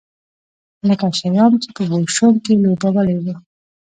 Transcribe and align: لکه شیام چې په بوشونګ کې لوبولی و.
لکه 0.87 1.05
شیام 1.19 1.53
چې 1.61 1.69
په 1.75 1.81
بوشونګ 1.91 2.35
کې 2.45 2.53
لوبولی 2.63 3.15
و. 3.23 3.25